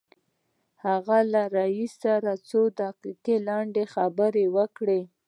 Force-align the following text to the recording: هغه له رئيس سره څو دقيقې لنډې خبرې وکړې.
هغه 0.85 1.17
له 1.33 1.41
رئيس 1.57 1.91
سره 2.03 2.31
څو 2.49 2.61
دقيقې 2.81 3.35
لنډې 3.47 3.83
خبرې 3.95 4.45
وکړې. 4.57 5.01